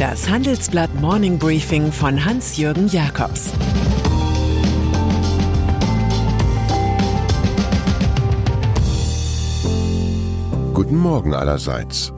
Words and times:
Das 0.00 0.30
Handelsblatt 0.30 0.94
Morning 0.94 1.38
Briefing 1.38 1.92
von 1.92 2.24
Hans-Jürgen 2.24 2.88
Jakobs 2.88 3.50
Guten 10.72 10.96
Morgen 10.96 11.34
allerseits. 11.34 12.14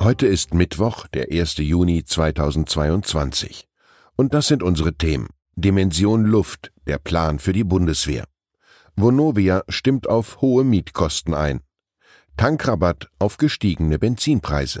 Heute 0.00 0.26
ist 0.26 0.54
Mittwoch, 0.54 1.06
der 1.06 1.30
1. 1.30 1.58
Juni 1.58 2.02
2022. 2.02 3.68
Und 4.16 4.32
das 4.32 4.46
sind 4.46 4.62
unsere 4.62 4.94
Themen. 4.94 5.28
Dimension 5.54 6.24
Luft, 6.24 6.72
der 6.86 6.96
Plan 6.96 7.38
für 7.38 7.52
die 7.52 7.64
Bundeswehr. 7.64 8.24
Vonovia 8.96 9.64
stimmt 9.68 10.08
auf 10.08 10.40
hohe 10.40 10.64
Mietkosten 10.64 11.34
ein. 11.34 11.60
Tankrabatt 12.38 13.10
auf 13.18 13.36
gestiegene 13.36 13.98
Benzinpreise. 13.98 14.80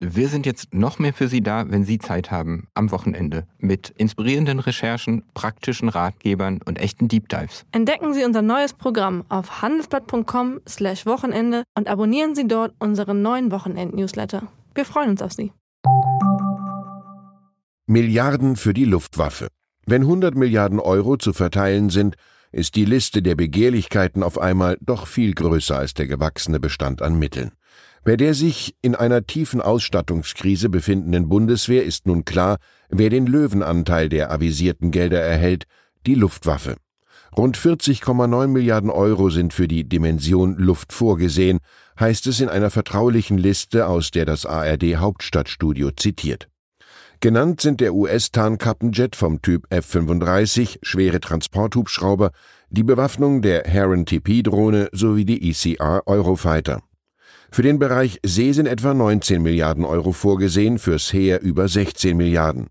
Wir 0.00 0.28
sind 0.28 0.44
jetzt 0.44 0.74
noch 0.74 0.98
mehr 0.98 1.14
für 1.14 1.28
Sie 1.28 1.40
da, 1.40 1.70
wenn 1.70 1.84
Sie 1.84 1.98
Zeit 1.98 2.30
haben, 2.30 2.66
am 2.74 2.90
Wochenende, 2.90 3.46
mit 3.58 3.90
inspirierenden 3.90 4.58
Recherchen, 4.58 5.22
praktischen 5.34 5.88
Ratgebern 5.88 6.60
und 6.64 6.78
echten 6.78 7.08
Deep 7.08 7.28
Dives. 7.28 7.64
Entdecken 7.72 8.12
Sie 8.12 8.24
unser 8.24 8.42
neues 8.42 8.72
Programm 8.72 9.24
auf 9.28 9.62
handelsblatt.com/slash 9.62 11.06
Wochenende 11.06 11.62
und 11.76 11.88
abonnieren 11.88 12.34
Sie 12.34 12.48
dort 12.48 12.74
unseren 12.80 13.22
neuen 13.22 13.52
Wochenend-Newsletter. 13.52 14.42
Wir 14.74 14.84
freuen 14.84 15.10
uns 15.10 15.22
auf 15.22 15.32
Sie. 15.32 15.52
Milliarden 17.86 18.56
für 18.56 18.74
die 18.74 18.86
Luftwaffe. 18.86 19.48
Wenn 19.86 20.02
100 20.02 20.34
Milliarden 20.34 20.80
Euro 20.80 21.16
zu 21.16 21.32
verteilen 21.32 21.90
sind, 21.90 22.16
ist 22.50 22.74
die 22.76 22.84
Liste 22.84 23.22
der 23.22 23.34
Begehrlichkeiten 23.34 24.22
auf 24.22 24.38
einmal 24.38 24.76
doch 24.80 25.06
viel 25.06 25.34
größer 25.34 25.76
als 25.76 25.94
der 25.94 26.06
gewachsene 26.06 26.60
Bestand 26.60 27.02
an 27.02 27.18
Mitteln. 27.18 27.52
Bei 28.04 28.18
der 28.18 28.34
sich 28.34 28.76
in 28.82 28.94
einer 28.94 29.26
tiefen 29.26 29.62
Ausstattungskrise 29.62 30.68
befindenden 30.68 31.30
Bundeswehr 31.30 31.84
ist 31.84 32.06
nun 32.06 32.26
klar, 32.26 32.58
wer 32.90 33.08
den 33.08 33.26
Löwenanteil 33.26 34.10
der 34.10 34.30
avisierten 34.30 34.90
Gelder 34.90 35.22
erhält, 35.22 35.64
die 36.06 36.14
Luftwaffe. 36.14 36.76
Rund 37.34 37.56
40,9 37.56 38.46
Milliarden 38.48 38.90
Euro 38.90 39.30
sind 39.30 39.54
für 39.54 39.66
die 39.66 39.88
Dimension 39.88 40.54
Luft 40.56 40.92
vorgesehen, 40.92 41.60
heißt 41.98 42.26
es 42.26 42.40
in 42.40 42.50
einer 42.50 42.68
vertraulichen 42.68 43.38
Liste, 43.38 43.86
aus 43.86 44.10
der 44.10 44.26
das 44.26 44.44
ARD 44.44 44.96
Hauptstadtstudio 44.96 45.90
zitiert. 45.92 46.48
Genannt 47.20 47.62
sind 47.62 47.80
der 47.80 47.94
US-Tarnkappenjet 47.94 49.16
vom 49.16 49.40
Typ 49.40 49.66
F-35, 49.70 50.80
schwere 50.82 51.20
Transporthubschrauber, 51.20 52.32
die 52.68 52.84
Bewaffnung 52.84 53.40
der 53.40 53.64
Heron 53.64 54.04
TP-Drohne 54.04 54.90
sowie 54.92 55.24
die 55.24 55.50
ECR 55.50 56.02
Eurofighter. 56.06 56.82
Für 57.50 57.62
den 57.62 57.78
Bereich 57.78 58.18
See 58.24 58.52
sind 58.52 58.66
etwa 58.66 58.94
19 58.94 59.42
Milliarden 59.42 59.84
Euro 59.84 60.12
vorgesehen, 60.12 60.78
fürs 60.78 61.12
Heer 61.12 61.40
über 61.40 61.68
16 61.68 62.16
Milliarden. 62.16 62.68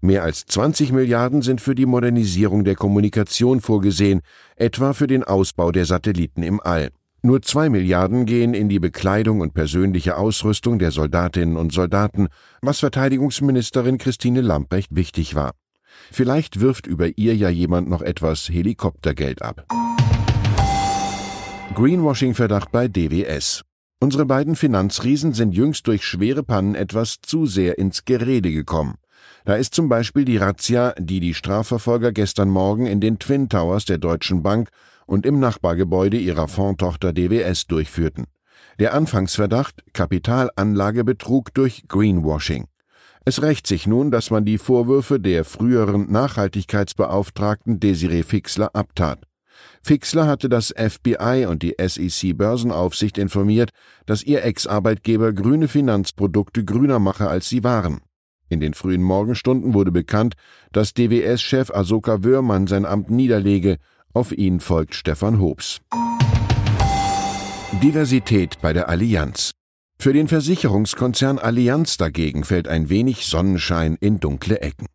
Mehr 0.00 0.22
als 0.22 0.44
20 0.46 0.92
Milliarden 0.92 1.40
sind 1.42 1.60
für 1.60 1.74
die 1.74 1.86
Modernisierung 1.86 2.64
der 2.64 2.74
Kommunikation 2.74 3.60
vorgesehen, 3.60 4.20
etwa 4.56 4.92
für 4.92 5.06
den 5.06 5.24
Ausbau 5.24 5.72
der 5.72 5.86
Satelliten 5.86 6.42
im 6.42 6.60
All. 6.60 6.90
Nur 7.22 7.40
zwei 7.40 7.70
Milliarden 7.70 8.26
gehen 8.26 8.52
in 8.52 8.68
die 8.68 8.80
Bekleidung 8.80 9.40
und 9.40 9.54
persönliche 9.54 10.18
Ausrüstung 10.18 10.78
der 10.78 10.90
Soldatinnen 10.90 11.56
und 11.56 11.72
Soldaten, 11.72 12.28
was 12.60 12.80
Verteidigungsministerin 12.80 13.96
Christine 13.96 14.42
Lamprecht 14.42 14.94
wichtig 14.94 15.34
war. 15.34 15.52
Vielleicht 16.10 16.60
wirft 16.60 16.86
über 16.86 17.16
ihr 17.16 17.34
ja 17.34 17.48
jemand 17.48 17.88
noch 17.88 18.02
etwas 18.02 18.50
Helikoptergeld 18.50 19.40
ab. 19.40 19.64
Greenwashing-Verdacht 21.74 22.70
bei 22.70 22.88
DWS. 22.88 23.64
Unsere 24.00 24.26
beiden 24.26 24.56
Finanzriesen 24.56 25.32
sind 25.32 25.54
jüngst 25.54 25.86
durch 25.86 26.04
schwere 26.04 26.42
Pannen 26.42 26.74
etwas 26.74 27.20
zu 27.22 27.46
sehr 27.46 27.78
ins 27.78 28.04
Gerede 28.04 28.52
gekommen. 28.52 28.96
Da 29.44 29.54
ist 29.54 29.74
zum 29.74 29.88
Beispiel 29.88 30.24
die 30.24 30.36
Razzia, 30.36 30.94
die 30.98 31.20
die 31.20 31.34
Strafverfolger 31.34 32.12
gestern 32.12 32.48
Morgen 32.48 32.86
in 32.86 33.00
den 33.00 33.18
Twin 33.18 33.48
Towers 33.48 33.84
der 33.84 33.98
Deutschen 33.98 34.42
Bank 34.42 34.68
und 35.06 35.26
im 35.26 35.38
Nachbargebäude 35.38 36.18
ihrer 36.18 36.48
Fondtochter 36.48 37.12
DWS 37.12 37.66
durchführten. 37.66 38.26
Der 38.78 38.94
Anfangsverdacht 38.94 39.84
Kapitalanlagebetrug 39.92 41.54
durch 41.54 41.84
Greenwashing. 41.88 42.66
Es 43.24 43.40
rächt 43.40 43.66
sich 43.66 43.86
nun, 43.86 44.10
dass 44.10 44.30
man 44.30 44.44
die 44.44 44.58
Vorwürfe 44.58 45.18
der 45.18 45.44
früheren 45.44 46.10
Nachhaltigkeitsbeauftragten 46.10 47.80
Desiree 47.80 48.22
Fixler 48.22 48.74
abtat. 48.74 49.20
Fixler 49.84 50.26
hatte 50.26 50.48
das 50.48 50.72
FBI 50.74 51.44
und 51.46 51.62
die 51.62 51.74
SEC 51.78 52.36
Börsenaufsicht 52.38 53.18
informiert, 53.18 53.70
dass 54.06 54.22
ihr 54.22 54.42
Ex-Arbeitgeber 54.42 55.34
grüne 55.34 55.68
Finanzprodukte 55.68 56.64
grüner 56.64 56.98
mache, 56.98 57.28
als 57.28 57.50
sie 57.50 57.64
waren. 57.64 58.00
In 58.48 58.60
den 58.60 58.72
frühen 58.72 59.02
Morgenstunden 59.02 59.74
wurde 59.74 59.92
bekannt, 59.92 60.36
dass 60.72 60.94
DWS-Chef 60.94 61.70
Asoka 61.70 62.24
Wörmann 62.24 62.66
sein 62.66 62.86
Amt 62.86 63.10
niederlege. 63.10 63.76
Auf 64.14 64.32
ihn 64.32 64.60
folgt 64.60 64.94
Stefan 64.94 65.38
Hobbs. 65.38 65.80
Diversität 67.82 68.62
bei 68.62 68.72
der 68.72 68.88
Allianz. 68.88 69.50
Für 69.98 70.14
den 70.14 70.28
Versicherungskonzern 70.28 71.38
Allianz 71.38 71.98
dagegen 71.98 72.44
fällt 72.44 72.68
ein 72.68 72.88
wenig 72.88 73.26
Sonnenschein 73.26 73.98
in 74.00 74.18
dunkle 74.18 74.60
Ecken. 74.60 74.86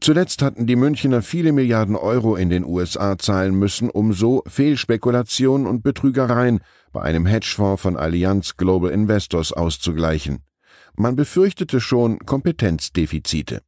Zuletzt 0.00 0.42
hatten 0.42 0.66
die 0.66 0.76
Münchner 0.76 1.22
viele 1.22 1.52
Milliarden 1.52 1.96
Euro 1.96 2.36
in 2.36 2.50
den 2.50 2.64
USA 2.64 3.16
zahlen 3.16 3.54
müssen, 3.54 3.88
um 3.88 4.12
so 4.12 4.42
Fehlspekulationen 4.46 5.66
und 5.66 5.82
Betrügereien 5.82 6.60
bei 6.92 7.02
einem 7.02 7.24
Hedgefonds 7.24 7.80
von 7.80 7.96
Allianz 7.96 8.56
Global 8.56 8.90
Investors 8.90 9.52
auszugleichen. 9.52 10.40
Man 10.96 11.16
befürchtete 11.16 11.80
schon 11.80 12.18
Kompetenzdefizite. 12.20 13.62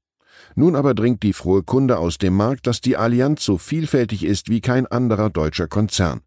Nun 0.54 0.76
aber 0.76 0.94
dringt 0.94 1.22
die 1.22 1.32
frohe 1.32 1.62
Kunde 1.62 1.98
aus 1.98 2.18
dem 2.18 2.34
Markt, 2.34 2.66
dass 2.66 2.80
die 2.80 2.96
Allianz 2.96 3.44
so 3.44 3.58
vielfältig 3.58 4.24
ist 4.24 4.50
wie 4.50 4.60
kein 4.60 4.86
anderer 4.86 5.30
deutscher 5.30 5.66
Konzern. 5.66 6.20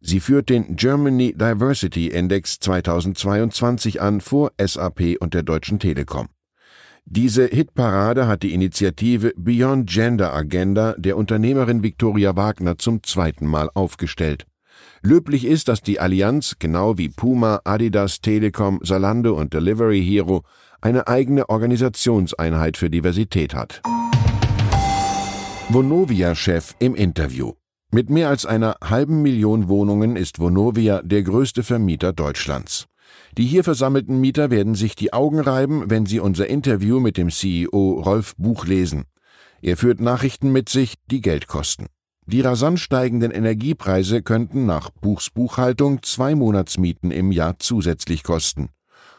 Sie 0.00 0.20
führt 0.20 0.48
den 0.48 0.76
Germany 0.76 1.32
Diversity 1.32 2.08
Index 2.08 2.58
2022 2.60 4.00
an 4.00 4.20
vor 4.20 4.52
SAP 4.60 5.16
und 5.20 5.34
der 5.34 5.42
Deutschen 5.42 5.78
Telekom. 5.78 6.28
Diese 7.06 7.46
Hitparade 7.46 8.26
hat 8.26 8.42
die 8.42 8.54
Initiative 8.54 9.32
Beyond 9.36 9.88
Gender 9.88 10.32
Agenda 10.32 10.94
der 10.96 11.16
Unternehmerin 11.18 11.82
Viktoria 11.82 12.34
Wagner 12.34 12.78
zum 12.78 13.02
zweiten 13.02 13.46
Mal 13.46 13.68
aufgestellt. 13.74 14.46
Löblich 15.02 15.44
ist, 15.44 15.68
dass 15.68 15.82
die 15.82 16.00
Allianz, 16.00 16.56
genau 16.58 16.96
wie 16.96 17.10
Puma, 17.10 17.60
Adidas, 17.64 18.20
Telekom, 18.20 18.80
Salando 18.82 19.34
und 19.34 19.52
Delivery 19.52 20.02
Hero, 20.02 20.44
eine 20.80 21.06
eigene 21.06 21.50
Organisationseinheit 21.50 22.78
für 22.78 22.88
Diversität 22.88 23.54
hat. 23.54 23.82
Vonovia-Chef 25.68 26.74
im 26.78 26.94
Interview. 26.94 27.52
Mit 27.92 28.10
mehr 28.10 28.30
als 28.30 28.46
einer 28.46 28.76
halben 28.82 29.22
Million 29.22 29.68
Wohnungen 29.68 30.16
ist 30.16 30.38
Vonovia 30.38 31.02
der 31.02 31.22
größte 31.22 31.62
Vermieter 31.62 32.12
Deutschlands. 32.12 32.86
Die 33.36 33.46
hier 33.46 33.64
versammelten 33.64 34.20
Mieter 34.20 34.52
werden 34.52 34.76
sich 34.76 34.94
die 34.94 35.12
Augen 35.12 35.40
reiben, 35.40 35.90
wenn 35.90 36.06
sie 36.06 36.20
unser 36.20 36.46
Interview 36.46 37.00
mit 37.00 37.16
dem 37.16 37.30
CEO 37.30 38.00
Rolf 38.00 38.36
Buch 38.36 38.64
lesen. 38.64 39.06
Er 39.60 39.76
führt 39.76 40.00
Nachrichten 40.00 40.52
mit 40.52 40.68
sich, 40.68 40.94
die 41.10 41.20
Geld 41.20 41.48
kosten. 41.48 41.86
Die 42.26 42.42
rasant 42.42 42.78
steigenden 42.78 43.32
Energiepreise 43.32 44.22
könnten 44.22 44.66
nach 44.66 44.90
Buchs 44.90 45.30
Buchhaltung 45.30 46.00
zwei 46.04 46.36
Monatsmieten 46.36 47.10
im 47.10 47.32
Jahr 47.32 47.58
zusätzlich 47.58 48.22
kosten. 48.22 48.68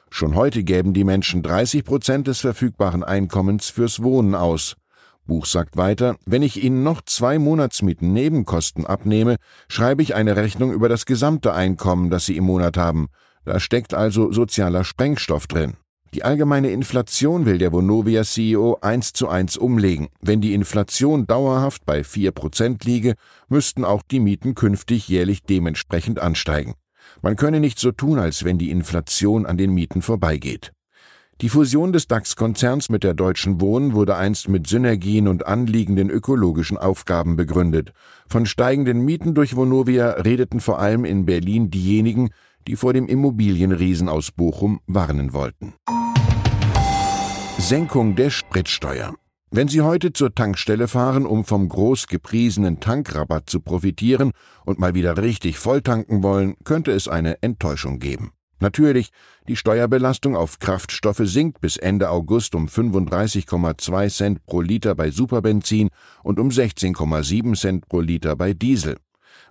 Schon 0.10 0.34
heute 0.34 0.64
gäben 0.64 0.94
die 0.94 1.04
Menschen 1.04 1.44
30 1.44 1.84
Prozent 1.84 2.28
des 2.28 2.40
verfügbaren 2.40 3.04
Einkommens 3.04 3.70
fürs 3.70 4.02
Wohnen 4.02 4.34
aus. 4.34 4.78
Buch 5.26 5.46
sagt 5.46 5.76
weiter, 5.76 6.16
wenn 6.26 6.42
ich 6.42 6.64
Ihnen 6.64 6.84
noch 6.84 7.02
zwei 7.02 7.38
Monatsmieten 7.38 8.14
Nebenkosten 8.14 8.86
abnehme, 8.86 9.36
schreibe 9.68 10.04
ich 10.04 10.16
eine 10.16 10.38
Rechnung 10.38 10.72
über 10.72 10.88
das 10.88 11.06
gesamte 11.06 11.54
Einkommen, 11.54 12.10
das 12.10 12.28
Sie 12.28 12.38
im 12.38 12.46
Monat 12.46 12.78
haben. 12.78 13.08
Da 13.46 13.60
steckt 13.60 13.94
also 13.94 14.32
sozialer 14.32 14.84
Sprengstoff 14.84 15.48
drin. 15.48 15.74
Die 16.14 16.24
allgemeine 16.24 16.72
Inflation 16.72 17.46
will 17.46 17.58
der 17.58 17.72
Vonovia 17.72 18.24
CEO 18.24 18.78
eins 18.82 19.14
zu 19.14 19.28
eins 19.28 19.58
umlegen. 19.58 20.08
Wenn 20.22 20.42
die 20.42 20.54
Inflation 20.54 21.28
dauerhaft 21.28 21.86
bei 21.86 22.04
vier 22.04 22.32
Prozent 22.32 22.86
liege, 22.86 23.16
müssten 23.50 23.84
auch 23.84 24.02
die 24.02 24.20
Mieten 24.20 24.56
künftig 24.56 25.08
jährlich 25.08 25.44
dementsprechend 25.44 26.20
ansteigen. 26.20 26.76
Man 27.22 27.36
könne 27.36 27.60
nicht 27.60 27.80
so 27.80 27.92
tun, 27.92 28.18
als 28.18 28.44
wenn 28.44 28.58
die 28.58 28.72
Inflation 28.72 29.46
an 29.46 29.58
den 29.58 29.74
Mieten 29.74 30.02
vorbeigeht. 30.02 30.72
Die 31.42 31.50
Fusion 31.50 31.92
des 31.92 32.08
DAX-Konzerns 32.08 32.88
mit 32.88 33.04
der 33.04 33.14
Deutschen 33.14 33.60
Wohnen 33.60 33.92
wurde 33.92 34.16
einst 34.16 34.48
mit 34.48 34.68
Synergien 34.68 35.28
und 35.28 35.46
anliegenden 35.46 36.10
ökologischen 36.10 36.78
Aufgaben 36.78 37.36
begründet. 37.36 37.92
Von 38.30 38.46
steigenden 38.46 39.02
Mieten 39.04 39.34
durch 39.34 39.54
Vonovia 39.58 40.12
redeten 40.12 40.62
vor 40.62 40.80
allem 40.80 41.04
in 41.04 41.26
Berlin 41.26 41.70
diejenigen, 41.70 42.30
die 42.68 42.76
vor 42.76 42.94
dem 42.94 43.08
Immobilienriesen 43.08 44.10
aus 44.10 44.32
Bochum 44.32 44.80
warnen 44.88 45.34
wollten. 45.34 45.74
Senkung 47.58 48.16
der 48.16 48.30
Spritsteuer. 48.30 49.16
Wenn 49.52 49.68
Sie 49.68 49.82
heute 49.82 50.12
zur 50.12 50.36
Tankstelle 50.36 50.88
fahren, 50.88 51.26
um 51.26 51.46
vom 51.46 51.70
groß 51.70 52.08
gepriesenen 52.08 52.80
Tankrabatt 52.80 53.50
zu 53.50 53.62
profitieren 53.62 54.32
und 54.66 54.80
mal 54.80 54.96
wieder 54.96 55.18
richtig 55.18 55.58
volltanken 55.58 56.24
wollen, 56.24 56.56
könnte 56.64 56.92
es 56.92 57.08
eine 57.08 57.42
Enttäuschung 57.42 58.00
geben. 58.00 58.32
Natürlich, 58.60 59.12
die 59.48 59.56
Steuerbelastung 59.56 60.36
auf 60.36 60.60
Kraftstoffe 60.60 61.22
sinkt 61.24 61.62
bis 61.62 61.78
Ende 61.78 62.10
August 62.10 62.56
um 62.56 62.68
35,2 62.68 64.10
Cent 64.14 64.46
pro 64.46 64.62
Liter 64.62 64.96
bei 64.96 65.12
Superbenzin 65.12 65.90
und 66.24 66.40
um 66.40 66.50
16,7 66.50 67.60
Cent 67.60 67.88
pro 67.88 68.00
Liter 68.00 68.36
bei 68.36 68.54
Diesel. 68.54 68.98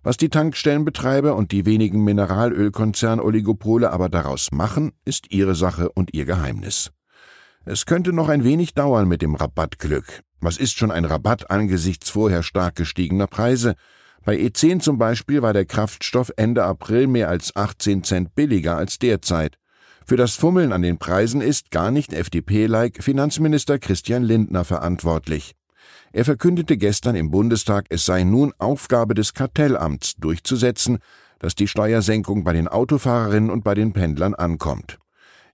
Was 0.03 0.17
die 0.17 0.29
Tankstellenbetreiber 0.29 1.35
und 1.35 1.53
die 1.53 1.67
wenigen 1.67 2.05
Mineralölkonzern-Oligopole 2.05 3.91
aber 3.91 4.09
daraus 4.09 4.53
machen, 4.53 4.93
ist 5.05 5.33
ihre 5.33 5.55
Sache 5.55 5.91
und 5.91 6.13
ihr 6.13 6.25
Geheimnis. 6.25 6.91
Es 7.65 7.87
könnte 7.87 8.13
noch 8.13 8.29
ein 8.29 8.45
wenig 8.45 8.75
dauern 8.75 9.09
mit 9.09 9.23
dem 9.23 9.35
Rabattglück. 9.35 10.21
Was 10.41 10.59
ist 10.59 10.77
schon 10.77 10.91
ein 10.91 11.07
Rabatt 11.07 11.51
angesichts 11.51 12.11
vorher 12.11 12.43
stark 12.43 12.77
gestiegener 12.77 13.27
Preise? 13.27 13.75
Bei 14.25 14.37
E10 14.37 14.81
zum 14.81 14.99
Beispiel 14.99 15.41
war 15.41 15.55
der 15.55 15.65
Kraftstoff 15.65 16.31
Ende 16.37 16.65
April 16.65 17.07
mehr 17.07 17.29
als 17.29 17.57
18 17.57 18.05
Cent 18.05 18.35
billiger 18.35 18.77
als 18.77 18.99
derzeit. 18.99 19.57
Für 20.07 20.17
das 20.17 20.35
Fummeln 20.35 20.73
an 20.73 20.83
den 20.83 20.99
Preisen 20.99 21.41
ist 21.41 21.71
gar 21.71 21.91
nicht 21.91 22.13
FDP-like 22.13 23.03
Finanzminister 23.03 23.79
Christian 23.79 24.23
Lindner 24.23 24.65
verantwortlich. 24.65 25.55
Er 26.15 26.25
verkündete 26.25 26.77
gestern 26.77 27.17
im 27.17 27.33
Bundestag, 27.33 27.87
es 27.89 28.07
sei 28.07 28.23
nun 28.23 28.53
Aufgabe 28.59 29.15
des 29.15 29.35
Kartellamts 29.35 30.15
durchzusetzen, 30.15 30.99
dass 31.41 31.57
die 31.57 31.67
Steuersenkung 31.67 32.45
bei 32.45 32.53
den 32.53 32.69
Autofahrerinnen 32.69 33.51
und 33.51 33.65
bei 33.65 33.75
den 33.75 33.93
Pendlern 33.93 34.33
ankommt. 34.33 35.01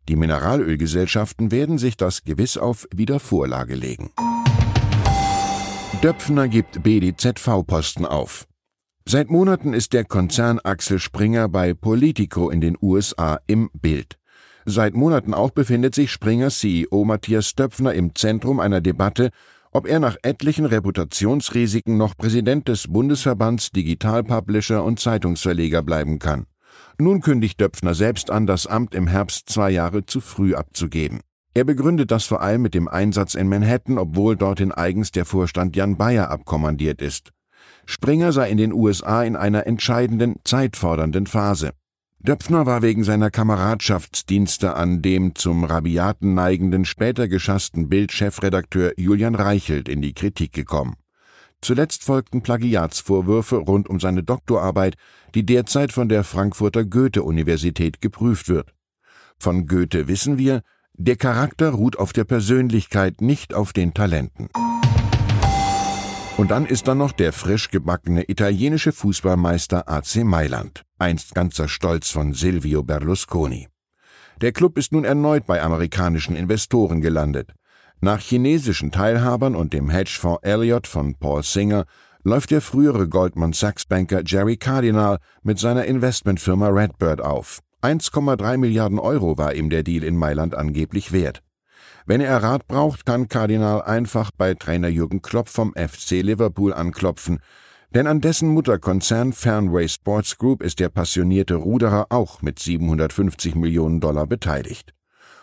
Die 0.06 0.16
Mineralölgesellschaften 0.16 1.50
werden 1.50 1.78
sich 1.78 1.96
das 1.96 2.24
gewiss 2.24 2.58
auf 2.58 2.86
Wiedervorlage 2.94 3.74
legen. 3.74 4.10
Döpfner 6.02 6.46
gibt 6.46 6.82
BDZV-Posten 6.82 8.04
auf. 8.04 8.46
Seit 9.06 9.30
Monaten 9.30 9.72
ist 9.72 9.94
der 9.94 10.04
Konzern 10.04 10.58
Axel 10.62 10.98
Springer 10.98 11.48
bei 11.48 11.72
Politico 11.72 12.50
in 12.50 12.60
den 12.60 12.76
USA 12.82 13.40
im 13.46 13.70
Bild. 13.72 14.18
Seit 14.66 14.92
Monaten 14.92 15.32
auch 15.32 15.52
befindet 15.52 15.94
sich 15.94 16.12
Springers 16.12 16.58
CEO 16.58 17.06
Matthias 17.06 17.54
Döpfner 17.54 17.94
im 17.94 18.14
Zentrum 18.14 18.60
einer 18.60 18.82
Debatte, 18.82 19.30
ob 19.72 19.86
er 19.86 20.00
nach 20.00 20.16
etlichen 20.22 20.66
Reputationsrisiken 20.66 21.96
noch 21.96 22.16
Präsident 22.16 22.68
des 22.68 22.88
Bundesverbands 22.88 23.70
Digital 23.70 24.24
Publisher 24.24 24.84
und 24.84 24.98
Zeitungsverleger 24.98 25.82
bleiben 25.82 26.18
kann. 26.18 26.46
Nun 26.98 27.20
kündigt 27.20 27.60
Döpfner 27.60 27.94
selbst 27.94 28.30
an, 28.30 28.46
das 28.46 28.66
Amt 28.66 28.94
im 28.94 29.06
Herbst 29.06 29.48
zwei 29.48 29.70
Jahre 29.70 30.04
zu 30.04 30.20
früh 30.20 30.54
abzugeben. 30.54 31.20
Er 31.54 31.64
begründet 31.64 32.10
das 32.10 32.24
vor 32.24 32.42
allem 32.42 32.62
mit 32.62 32.74
dem 32.74 32.88
Einsatz 32.88 33.34
in 33.34 33.48
Manhattan, 33.48 33.98
obwohl 33.98 34.36
dorthin 34.36 34.70
eigens 34.70 35.10
der 35.10 35.24
Vorstand 35.24 35.76
Jan 35.76 35.96
Bayer 35.96 36.30
abkommandiert 36.30 37.02
ist. 37.02 37.30
Springer 37.86 38.32
sei 38.32 38.50
in 38.50 38.56
den 38.56 38.72
USA 38.72 39.24
in 39.24 39.34
einer 39.34 39.66
entscheidenden, 39.66 40.36
zeitfordernden 40.44 41.26
Phase. 41.26 41.72
Döpfner 42.22 42.66
war 42.66 42.82
wegen 42.82 43.02
seiner 43.02 43.30
Kameradschaftsdienste 43.30 44.76
an 44.76 45.00
dem 45.00 45.34
zum 45.34 45.64
Rabiaten 45.64 46.34
neigenden, 46.34 46.84
später 46.84 47.28
geschassten 47.28 47.88
Bild-Chefredakteur 47.88 48.92
Julian 48.98 49.34
Reichelt 49.34 49.88
in 49.88 50.02
die 50.02 50.12
Kritik 50.12 50.52
gekommen. 50.52 50.96
Zuletzt 51.62 52.04
folgten 52.04 52.42
Plagiatsvorwürfe 52.42 53.56
rund 53.56 53.88
um 53.88 54.00
seine 54.00 54.22
Doktorarbeit, 54.22 54.96
die 55.34 55.46
derzeit 55.46 55.92
von 55.92 56.10
der 56.10 56.22
Frankfurter 56.22 56.84
Goethe-Universität 56.84 58.02
geprüft 58.02 58.50
wird. 58.50 58.74
Von 59.38 59.66
Goethe 59.66 60.06
wissen 60.06 60.36
wir, 60.36 60.60
der 60.92 61.16
Charakter 61.16 61.70
ruht 61.70 61.98
auf 61.98 62.12
der 62.12 62.24
Persönlichkeit, 62.24 63.22
nicht 63.22 63.54
auf 63.54 63.72
den 63.72 63.94
Talenten. 63.94 64.50
Und 66.36 66.50
dann 66.50 66.66
ist 66.66 66.86
da 66.86 66.94
noch 66.94 67.12
der 67.12 67.32
frisch 67.32 67.70
gebackene 67.70 68.28
italienische 68.28 68.92
Fußballmeister 68.92 69.88
AC 69.88 70.24
Mailand, 70.24 70.84
einst 71.00 71.34
ganzer 71.34 71.68
Stolz 71.68 72.10
von 72.10 72.34
Silvio 72.34 72.82
Berlusconi. 72.82 73.68
Der 74.40 74.52
Club 74.52 74.78
ist 74.78 74.92
nun 74.92 75.04
erneut 75.04 75.46
bei 75.46 75.62
amerikanischen 75.62 76.36
Investoren 76.36 77.00
gelandet. 77.00 77.52
Nach 78.00 78.20
chinesischen 78.20 78.92
Teilhabern 78.92 79.54
und 79.54 79.72
dem 79.72 79.90
Hedgefonds 79.90 80.42
Elliott 80.42 80.86
von 80.86 81.14
Paul 81.14 81.42
Singer 81.42 81.84
läuft 82.22 82.50
der 82.50 82.60
frühere 82.60 83.08
Goldman 83.08 83.52
Sachs 83.52 83.84
Banker 83.84 84.22
Jerry 84.24 84.56
Cardinal 84.56 85.18
mit 85.42 85.58
seiner 85.58 85.84
Investmentfirma 85.84 86.68
Redbird 86.68 87.20
auf. 87.20 87.60
1,3 87.82 88.58
Milliarden 88.58 88.98
Euro 88.98 89.38
war 89.38 89.54
ihm 89.54 89.70
der 89.70 89.82
Deal 89.82 90.04
in 90.04 90.16
Mailand 90.16 90.54
angeblich 90.54 91.12
wert. 91.12 91.42
Wenn 92.06 92.20
er 92.20 92.42
Rat 92.42 92.66
braucht, 92.66 93.06
kann 93.06 93.28
Kardinal 93.28 93.82
einfach 93.82 94.30
bei 94.36 94.54
Trainer 94.54 94.88
Jürgen 94.88 95.22
Klopp 95.22 95.48
vom 95.48 95.72
FC 95.74 96.22
Liverpool 96.22 96.72
anklopfen, 96.72 97.40
denn 97.94 98.06
an 98.06 98.20
dessen 98.20 98.48
Mutterkonzern 98.50 99.32
Fernway 99.32 99.88
Sports 99.88 100.38
Group 100.38 100.62
ist 100.62 100.78
der 100.78 100.88
passionierte 100.88 101.56
Ruderer 101.56 102.06
auch 102.10 102.42
mit 102.42 102.58
750 102.58 103.54
Millionen 103.54 104.00
Dollar 104.00 104.26
beteiligt. 104.26 104.94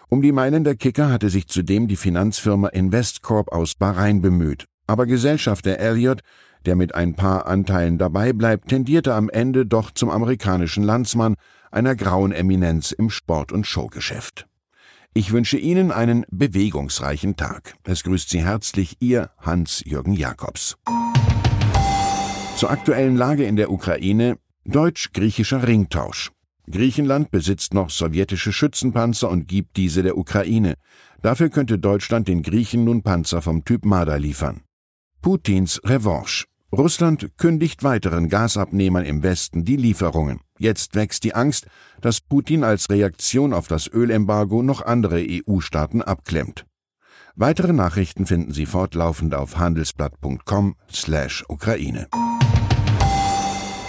Um 0.10 0.22
die 0.22 0.32
Mailänder 0.32 0.76
Kicker 0.76 1.10
hatte 1.12 1.30
sich 1.30 1.48
zudem 1.48 1.88
die 1.88 1.98
Finanzfirma 1.98 2.70
Investcorp 2.70 3.52
aus 3.52 3.76
Bahrain 3.76 4.22
bemüht, 4.22 4.66
aber 4.88 5.06
Gesellschafter 5.06 5.78
Elliott, 5.80 6.22
der 6.66 6.78
mit 6.78 6.96
ein 6.96 7.16
paar 7.16 7.48
Anteilen 7.48 7.98
dabei 7.98 8.32
bleibt, 8.32 8.70
tendierte 8.70 9.14
am 9.14 9.30
Ende 9.30 9.66
doch 9.66 9.92
zum 9.92 10.10
amerikanischen 10.10 10.84
Landsmann, 10.84 11.36
einer 11.72 11.96
grauen 11.96 12.32
Eminenz 12.32 12.92
im 12.92 13.10
Sport- 13.10 13.52
und 13.52 13.68
Showgeschäft. 13.68 14.48
Ich 15.14 15.34
wünsche 15.34 15.58
Ihnen 15.58 15.92
einen 15.92 16.26
bewegungsreichen 16.30 17.36
Tag. 17.36 17.76
Es 17.84 18.04
grüßt 18.04 18.30
Sie 18.30 18.46
herzlich 18.46 18.98
Ihr 19.00 19.32
Hans-Jürgen 19.40 20.14
Jakobs. 20.14 20.78
Zur 22.58 22.72
aktuellen 22.72 23.16
Lage 23.16 23.46
in 23.46 23.56
der 23.56 23.72
Ukraine 23.72 24.38
deutsch-griechischer 24.66 25.66
Ringtausch. 25.68 26.32
Griechenland 26.68 27.30
besitzt 27.30 27.76
noch 27.76 27.92
sowjetische 27.92 28.52
Schützenpanzer 28.52 29.30
und 29.30 29.48
gibt 29.48 29.78
diese 29.78 30.02
der 30.02 30.18
Ukraine. 30.18 30.74
Dafür 31.22 31.50
könnte 31.50 31.78
Deutschland 31.78 32.28
den 32.28 32.42
Griechen 32.42 32.84
nun 32.84 33.04
Panzer 33.04 33.44
vom 33.44 33.64
Typ 33.64 33.86
Marder 33.86 34.18
liefern. 34.18 34.62
Putins 35.22 35.80
Revanche. 35.84 36.46
Russland 36.72 37.30
kündigt 37.38 37.84
weiteren 37.84 38.28
Gasabnehmern 38.28 39.06
im 39.06 39.22
Westen 39.22 39.64
die 39.64 39.78
Lieferungen. 39.78 40.40
Jetzt 40.58 40.96
wächst 40.96 41.26
die 41.26 41.36
Angst, 41.36 41.68
dass 42.02 42.22
Putin 42.22 42.64
als 42.64 42.90
Reaktion 42.90 43.54
auf 43.54 43.68
das 43.68 43.88
Ölembargo 43.88 44.64
noch 44.64 44.82
andere 44.82 45.24
EU-Staaten 45.24 46.02
abklemmt. 46.02 46.66
Weitere 47.36 47.72
Nachrichten 47.72 48.26
finden 48.26 48.52
Sie 48.52 48.66
fortlaufend 48.66 49.36
auf 49.36 49.60
handelsblatt.com/Ukraine. 49.60 52.08